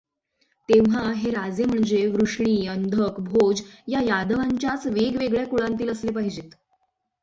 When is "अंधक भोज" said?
2.67-3.61